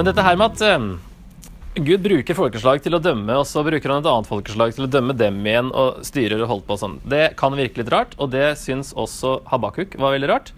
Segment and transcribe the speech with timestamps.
[0.00, 0.84] Men dette her med at eh,
[1.84, 4.88] Gud bruker folkeslag til å dømme, og så bruker han et annet folkeslag til å
[4.88, 6.94] dømme dem igjen og styrer og holder på sånn.
[7.04, 10.54] Det kan virke litt rart, og det syns også Habakuk var veldig rart.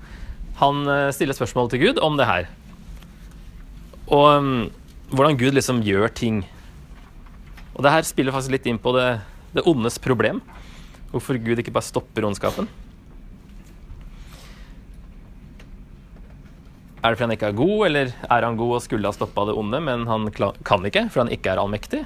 [0.61, 2.47] Han eh, stiller spørsmål til Gud om det her.
[4.15, 4.55] Og um,
[5.11, 6.45] hvordan Gud liksom gjør ting.
[7.75, 9.09] Og det her spiller faktisk litt inn på det,
[9.59, 10.39] det ondes problem.
[11.11, 12.71] Hvorfor Gud ikke bare stopper ondskapen.
[17.03, 19.49] Er det fordi han ikke er god, eller er han god og skulle ha stoppa
[19.49, 22.05] det onde, men han kan ikke fordi han ikke er allmektig?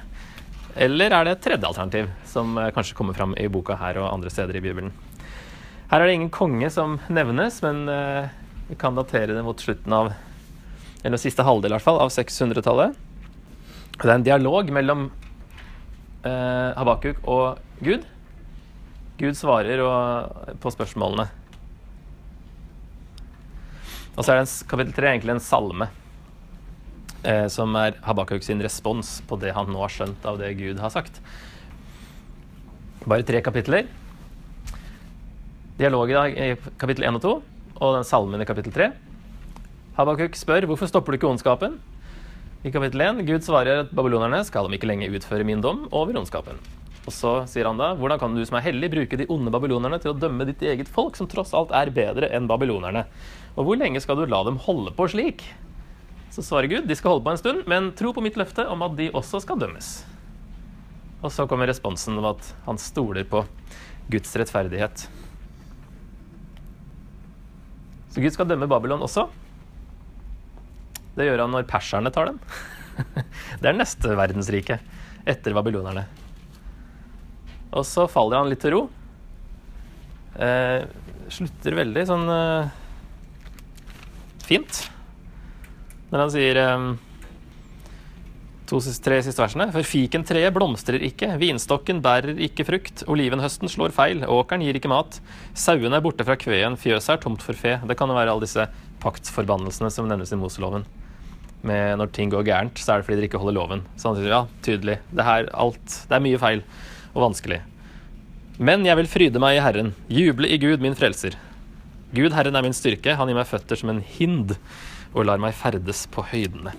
[0.77, 4.09] Eller er det et tredje alternativ, som eh, kanskje kommer fram i boka her og
[4.09, 4.89] andre steder i Bibelen?
[5.91, 8.27] Her er det ingen konge som nevnes, men uh,
[8.67, 10.11] vi kan datere det mot slutten av
[11.05, 12.97] eller siste halvdel i hvert fall, av 600-tallet.
[14.01, 15.07] Det er en dialog mellom
[16.25, 18.03] uh, Habakuk og Gud.
[19.21, 21.29] Gud svarer og, på spørsmålene.
[24.17, 25.87] Og så er det en, kapittel tre egentlig en salme,
[27.21, 30.81] eh, som er Habakuk sin respons på det han nå har skjønt av det Gud
[30.81, 31.21] har sagt.
[33.05, 33.85] Bare tre kapitler.
[35.77, 36.47] Dialog i dag i
[36.81, 37.35] kapittel 1 og 2,
[37.77, 38.89] og den salmen i kapittel 3.
[39.99, 41.77] Habakuk spør hvorfor stopper du ikke ondskapen?
[42.65, 46.17] I kapittel 1 Gud svarer at babylonerne skal om ikke lenge utføre min dom over
[46.17, 46.57] ondskapen.
[47.07, 49.99] Og så sier han da hvordan kan du som er hellig bruke de onde babylonerne
[50.03, 53.05] til å dømme ditt eget folk, som tross alt er bedre enn babylonerne?
[53.55, 55.45] Og hvor lenge skal du la dem holde på slik?
[56.35, 58.83] Så svarer Gud de skal holde på en stund, men tro på mitt løfte om
[58.85, 59.91] at de også skal dømmes.
[61.23, 63.45] Og så kommer responsen om at han stoler på
[64.11, 65.07] Guds rettferdighet.
[68.11, 69.29] Så Gud skal dømme Babylon også.
[71.17, 72.39] Det gjør han når perserne tar dem.
[73.63, 74.81] Det er neste verdensrike
[75.27, 76.05] etter babylonerne.
[77.71, 78.83] Og så faller han litt til ro.
[80.37, 80.85] Eh,
[81.33, 82.69] slutter veldig sånn eh,
[84.47, 84.83] fint.
[86.11, 86.87] Når han sier eh,
[88.67, 89.69] to, tre siste versene.
[89.73, 95.19] For fikentreet blomstrer ikke, vinstokken bærer ikke frukt, olivenhøsten slår feil, åkeren gir ikke mat,
[95.57, 97.77] sauene er borte fra kveen, fjøset er tomt for fe.
[97.87, 98.67] Det kan jo være alle disse
[99.03, 100.87] paktsforbannelsene som nevnes i Moseloven.
[101.67, 103.81] Med når ting går gærent, så er det fordi dere ikke holder loven.
[103.97, 104.99] Så han sier ja, tydelig.
[105.09, 106.63] Det, her, alt, det er mye feil
[107.17, 107.63] og vanskelig.
[108.61, 111.35] Men jeg vil fryde meg i Herren, juble i Gud, min frelser.
[112.13, 114.55] Gud, Herren er min styrke, han gir meg føtter som en hind
[115.13, 116.73] og lar meg ferdes på høydene.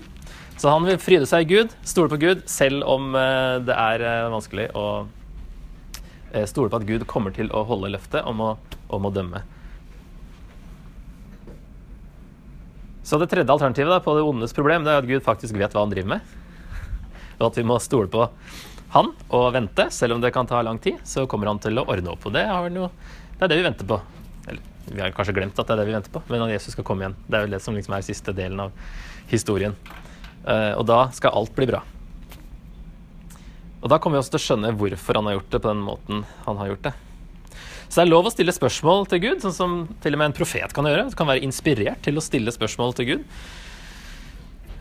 [0.59, 4.03] Så han vil fryde seg i Gud, stole på Gud, selv om eh, det er
[4.03, 4.87] eh, vanskelig å
[6.33, 8.49] eh, stole på at Gud kommer til å holde løftet om å,
[8.91, 9.43] om å dømme.
[13.07, 15.73] Så det tredje alternativet da, på det ondes problem det er at Gud faktisk vet
[15.73, 16.35] hva han driver med.
[17.39, 18.27] Og at vi må stole på
[18.93, 19.89] han og vente.
[19.93, 22.25] Selv om det kan ta lang tid, så kommer han til å ordne opp.
[22.25, 22.89] Og det, noe,
[23.37, 23.99] det er det vi venter på.
[24.89, 26.87] Vi har kanskje glemt at det er det vi venter på, men at Jesus skal
[26.87, 27.17] komme igjen.
[27.27, 28.73] Det er vel det som liksom er siste delen av
[29.29, 29.75] historien.
[30.47, 31.83] Uh, og da skal alt bli bra.
[33.79, 35.85] Og da kommer vi også til å skjønne hvorfor han har gjort det på den
[35.85, 36.95] måten han har gjort det.
[37.89, 40.35] Så det er lov å stille spørsmål til Gud, sånn som til og med en
[40.37, 41.07] profet kan gjøre.
[41.09, 43.23] Du kan være inspirert til å stille spørsmål til Gud.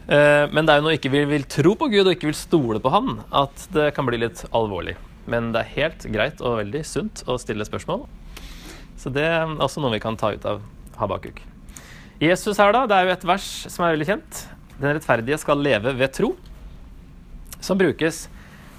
[0.09, 2.31] Uh, men det er jo når vi ikke vil, vil tro på Gud og ikke
[2.31, 4.97] vil stole på Han, at det kan bli litt alvorlig.
[5.29, 8.07] Men det er helt greit og veldig sunt å stille spørsmål.
[8.99, 10.63] Så det er også noe vi kan ta ut av
[10.99, 11.43] Habakuk.
[12.19, 14.41] Jesus her, da, det er jo et vers som er veldig kjent.
[14.79, 16.33] Den rettferdige skal leve ved tro.
[17.63, 18.25] Som brukes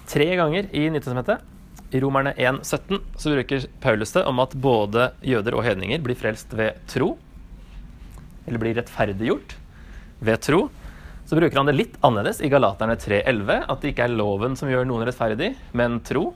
[0.09, 1.45] tre ganger i Nyttårsmøtet.
[1.89, 6.51] I Romerne 1,17 så bruker Paulus det om at både jøder og hedninger blir frelst
[6.57, 7.13] ved tro.
[8.45, 9.55] Eller blir rettferdiggjort
[10.25, 10.65] ved tro.
[11.29, 13.65] Så bruker han det litt annerledes i Galaterne 3,11.
[13.69, 16.31] At det ikke er loven som gjør noen rettferdig, men tro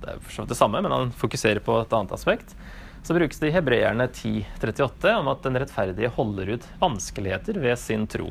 [0.00, 2.54] det er for det samme, men han fokuserer på et annet aspekt.
[3.04, 8.06] Så brukes det i Hebreerne 10.38 om at den rettferdige holder ut vanskeligheter ved sin
[8.08, 8.30] tro.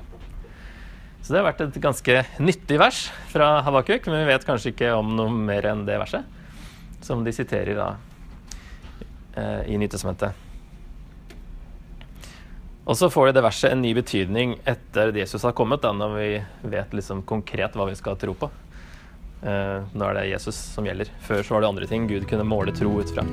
[1.22, 4.94] Så det har vært et ganske nyttig vers fra Habakuk, men vi vet kanskje ikke
[4.98, 6.25] om noe mer enn det verset,
[7.06, 7.89] som de siterer da
[9.36, 10.49] eh, i Nytestamentet.
[12.89, 16.15] Og så får det verset en ny betydning etter at Jesus har kommet, da, når
[16.15, 16.30] vi
[16.74, 18.50] vet liksom konkret hva vi skal tro på.
[19.44, 21.13] Uh, nå er det Jesus som gjelder.
[21.21, 23.27] Før så var det andre ting Gud kunne måle tro ut fra.